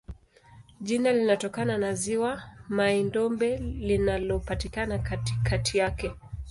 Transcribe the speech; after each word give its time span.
Jina 0.81 1.13
linatokana 1.13 1.77
na 1.77 1.93
ziwa 1.93 2.43
Mai-Ndombe 2.69 3.57
linalopatikana 3.57 4.99
katikati 4.99 5.77
yake. 5.77 6.11